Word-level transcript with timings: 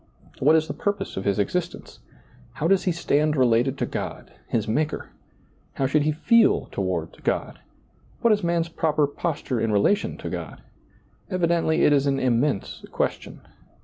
what 0.39 0.55
is 0.55 0.67
the 0.67 0.73
purpose 0.73 1.15
of 1.15 1.25
his 1.25 1.37
existence? 1.37 1.99
how 2.53 2.67
does 2.67 2.85
he 2.85 2.91
^lailizccbvGoOgle 2.91 2.95
54 2.95 3.15
SEEING 3.17 3.19
DARKLY 3.19 3.33
stand 3.35 3.35
related 3.35 3.77
to 3.77 3.85
God— 3.85 4.31
his 4.57 4.67
Maker? 4.67 5.09
how 5.75 5.85
should' 5.85 6.01
he 6.01 6.11
feel 6.11 6.65
toward 6.71 7.23
God? 7.23 7.59
what 8.21 8.33
is 8.33 8.43
man's 8.43 8.67
proper 8.69 9.05
posture 9.05 9.61
in 9.61 9.71
relation 9.71 10.17
to 10.17 10.27
God? 10.27 10.63
Evidently 11.29 11.83
it 11.83 11.93
is 11.93 12.07
an 12.07 12.19
immense 12.19 12.83
question. 12.91 13.41